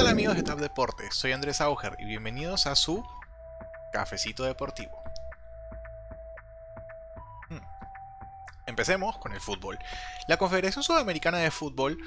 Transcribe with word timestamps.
Hola 0.00 0.12
amigos 0.12 0.34
de 0.34 0.42
TAP 0.42 0.60
Deportes, 0.60 1.14
soy 1.14 1.32
Andrés 1.32 1.60
Auger 1.60 1.94
y 1.98 2.06
bienvenidos 2.06 2.66
a 2.66 2.74
su 2.74 3.04
Cafecito 3.92 4.44
Deportivo. 4.44 4.98
Hmm. 7.50 7.60
Empecemos 8.64 9.18
con 9.18 9.34
el 9.34 9.42
fútbol. 9.42 9.78
La 10.26 10.38
Confederación 10.38 10.82
Sudamericana 10.82 11.36
de 11.36 11.50
Fútbol 11.50 11.98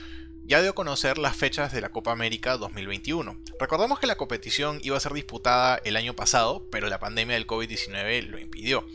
ya 0.48 0.60
dio 0.64 0.72
a 0.72 0.76
conocer 0.76 1.20
las 1.20 1.38
fechas 1.38 1.72
de 1.72 1.82
la 1.82 1.90
Copa 1.90 2.12
América 2.12 2.58
2021. 2.58 3.38
Recordemos 3.60 4.00
que 4.00 4.08
la 4.08 4.16
competición 4.16 4.80
iba 4.82 4.98
a 4.98 5.00
ser 5.00 5.14
disputada 5.14 5.80
el 5.86 5.96
año 5.96 6.16
pasado, 6.16 6.66
pero 6.72 6.90
la 6.90 7.00
pandemia 7.00 7.36
del 7.36 7.46
COVID-19 7.46 8.24
lo 8.24 8.40
impidió. 8.40 8.88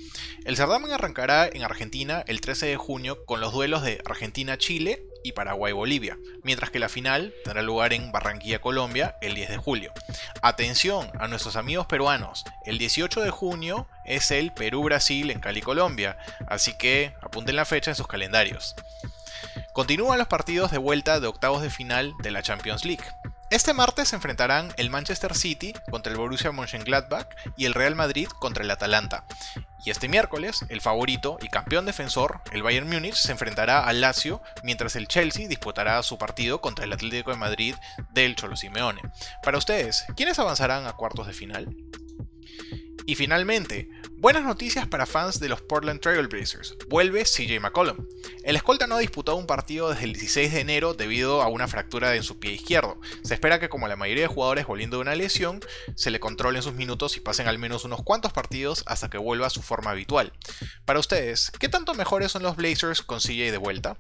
El 0.45 0.57
certamen 0.57 0.91
arrancará 0.91 1.47
en 1.47 1.63
Argentina 1.63 2.25
el 2.27 2.41
13 2.41 2.67
de 2.67 2.77
junio 2.77 3.25
con 3.27 3.41
los 3.41 3.53
duelos 3.53 3.85
de 3.85 4.03
Argentina-Chile 4.05 5.07
y 5.29 5.33
Paraguay-Bolivia, 5.33 6.17
mientras 6.43 6.71
que 6.71 6.79
la 6.79 6.89
final 6.89 7.35
tendrá 7.45 7.63
lugar 7.63 7.93
en 7.93 8.11
Barranquilla, 8.11 8.61
Colombia, 8.61 9.17
el 9.21 9.35
10 9.35 9.51
de 9.51 9.57
julio. 9.59 9.93
Atención 10.43 11.11
a 11.21 11.29
nuestros 11.29 11.57
amigos 11.57 11.87
peruanos, 11.87 12.45
el 12.65 12.79
18 12.79 13.21
de 13.21 13.31
junio 13.31 13.87
es 14.05 14.31
el 14.31 14.53
Perú-Brasil 14.53 15.31
en 15.31 15.41
Cali, 15.41 15.61
Colombia, 15.61 16.19
así 16.49 16.77
que 16.77 17.15
apunten 17.21 17.57
la 17.57 17.65
fecha 17.65 17.91
en 17.91 17.97
sus 17.97 18.09
calendarios. 18.09 18.75
Continúan 19.73 20.19
los 20.19 20.29
partidos 20.29 20.71
de 20.71 20.79
vuelta 20.79 21.21
de 21.21 21.27
octavos 21.27 21.63
de 21.63 21.71
final 21.71 22.15
de 22.23 22.31
la 22.31 22.43
Champions 22.43 22.85
League. 22.85 23.05
Este 23.51 23.73
martes 23.73 24.09
se 24.09 24.17
enfrentarán 24.17 24.73
el 24.77 24.91
Manchester 24.91 25.35
City 25.35 25.73
contra 25.91 26.13
el 26.13 26.19
Borussia 26.19 26.53
Mönchengladbach 26.53 27.29
y 27.57 27.65
el 27.65 27.75
Real 27.75 27.95
Madrid 27.95 28.29
contra 28.29 28.65
el 28.65 28.71
Atalanta. 28.71 29.25
Y 29.85 29.91
este 29.91 30.09
miércoles, 30.09 30.65
el 30.69 30.81
favorito 30.81 31.39
y 31.41 31.49
campeón 31.49 31.87
defensor, 31.87 32.41
el 32.53 32.63
Bayern 32.63 32.89
Múnich, 32.89 33.15
se 33.15 33.33
enfrentará 33.33 33.85
al 33.85 34.01
Lazio, 34.01 34.43
mientras 34.63 34.97
el 34.97 35.09
Chelsea 35.09 35.49
disputará 35.49 36.03
su 36.03 36.19
partido 36.19 36.61
contra 36.61 36.85
el 36.85 36.93
Atlético 36.93 37.31
de 37.31 37.37
Madrid 37.37 37.75
del 38.11 38.37
Cholo 38.37 38.57
Simeone. 38.57 39.01
Para 39.43 39.59
ustedes, 39.59 40.05
¿quiénes 40.17 40.39
avanzarán 40.39 40.87
a 40.87 40.93
cuartos 40.93 41.27
de 41.27 41.33
final? 41.33 41.77
Y 43.07 43.15
finalmente, 43.15 43.89
buenas 44.21 44.43
noticias 44.43 44.87
para 44.87 45.07
fans 45.07 45.39
de 45.39 45.49
los 45.49 45.63
Portland 45.63 46.01
Trailblazers. 46.01 46.77
Vuelve 46.89 47.23
CJ 47.23 47.61
McCollum. 47.61 48.09
El 48.43 48.57
escolta 48.57 48.87
no 48.87 48.97
ha 48.97 48.99
disputado 48.99 49.37
un 49.37 49.47
partido 49.47 49.91
desde 49.91 50.05
el 50.05 50.13
16 50.13 50.53
de 50.53 50.61
enero 50.61 50.95
debido 50.95 51.41
a 51.41 51.49
una 51.49 51.69
fractura 51.69 52.17
en 52.17 52.25
su 52.25 52.39
pie 52.39 52.53
izquierdo. 52.53 53.01
Se 53.23 53.35
espera 53.35 53.61
que 53.61 53.69
como 53.69 53.87
la 53.87 53.97
mayoría 53.97 54.25
de 54.25 54.29
jugadores 54.29 54.67
volviendo 54.67 54.97
de 54.97 55.03
una 55.03 55.15
lesión, 55.15 55.61
se 55.95 56.11
le 56.11 56.21
controlen 56.21 56.63
sus 56.63 56.75
minutos 56.75 57.17
y 57.17 57.21
pasen 57.21 57.47
al 57.47 57.59
menos 57.59 57.85
unos 57.85 58.03
cuantos 58.03 58.33
partidos 58.33 58.83
hasta 58.87 59.09
que 59.09 59.19
vuelva 59.19 59.47
a 59.47 59.51
su 59.51 59.63
forma 59.63 59.93
habitual. 59.93 60.33
Para 60.85 60.99
ustedes, 60.99 61.53
¿qué 61.59 61.69
tanto 61.69 61.95
mejores 61.95 62.33
son 62.33 62.43
los 62.43 62.57
Blazers 62.57 63.03
con 63.03 63.21
CJ 63.21 63.53
de 63.53 63.59
vuelta? 63.59 63.99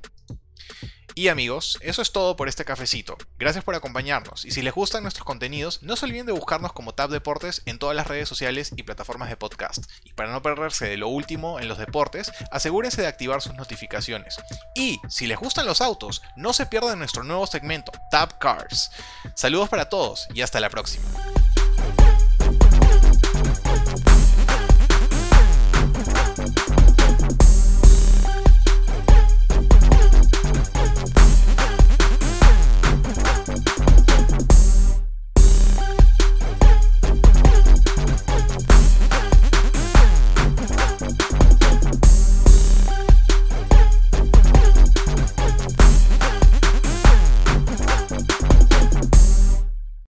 Y 1.18 1.26
amigos, 1.26 1.80
eso 1.80 2.00
es 2.00 2.12
todo 2.12 2.36
por 2.36 2.48
este 2.48 2.64
cafecito. 2.64 3.18
Gracias 3.40 3.64
por 3.64 3.74
acompañarnos 3.74 4.44
y 4.44 4.52
si 4.52 4.62
les 4.62 4.72
gustan 4.72 5.02
nuestros 5.02 5.24
contenidos, 5.26 5.82
no 5.82 5.96
se 5.96 6.06
olviden 6.06 6.26
de 6.26 6.32
buscarnos 6.32 6.72
como 6.72 6.94
Tab 6.94 7.10
Deportes 7.10 7.62
en 7.66 7.80
todas 7.80 7.96
las 7.96 8.06
redes 8.06 8.28
sociales 8.28 8.70
y 8.76 8.84
plataformas 8.84 9.28
de 9.28 9.36
podcast. 9.36 9.82
Y 10.04 10.12
para 10.12 10.30
no 10.30 10.42
perderse 10.42 10.86
de 10.86 10.96
lo 10.96 11.08
último 11.08 11.58
en 11.58 11.66
los 11.66 11.76
deportes, 11.76 12.30
asegúrense 12.52 13.02
de 13.02 13.08
activar 13.08 13.42
sus 13.42 13.54
notificaciones. 13.54 14.36
Y 14.76 15.00
si 15.08 15.26
les 15.26 15.40
gustan 15.40 15.66
los 15.66 15.80
autos, 15.80 16.22
no 16.36 16.52
se 16.52 16.66
pierdan 16.66 17.00
nuestro 17.00 17.24
nuevo 17.24 17.48
segmento, 17.48 17.90
Tab 18.12 18.38
Cars. 18.38 18.92
Saludos 19.34 19.68
para 19.68 19.88
todos 19.88 20.28
y 20.34 20.42
hasta 20.42 20.60
la 20.60 20.70
próxima. 20.70 21.04